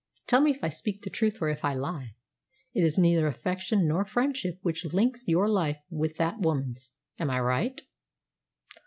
Tell 0.25 0.41
me 0.41 0.49
if 0.49 0.63
I 0.63 0.69
speak 0.69 1.03
the 1.03 1.11
truth 1.11 1.43
or 1.43 1.49
if 1.49 1.63
I 1.63 1.75
lie. 1.75 2.15
It 2.73 2.81
is 2.83 2.97
neither 2.97 3.27
affection 3.27 3.87
nor 3.87 4.03
friendship 4.03 4.57
which 4.63 4.83
links 4.83 5.23
your 5.27 5.47
life 5.47 5.77
with 5.91 6.17
that 6.17 6.39
woman's. 6.39 6.93
Am 7.19 7.29
I 7.29 7.39
right?" 7.39 7.79